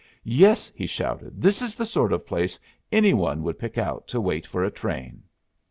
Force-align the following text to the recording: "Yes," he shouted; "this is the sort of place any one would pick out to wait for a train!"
"Yes," 0.23 0.71
he 0.73 0.87
shouted; 0.87 1.43
"this 1.43 1.61
is 1.61 1.75
the 1.75 1.85
sort 1.85 2.11
of 2.11 2.25
place 2.25 2.57
any 2.91 3.13
one 3.13 3.43
would 3.43 3.59
pick 3.59 3.77
out 3.77 4.07
to 4.07 4.19
wait 4.19 4.47
for 4.47 4.63
a 4.63 4.71
train!" 4.71 5.21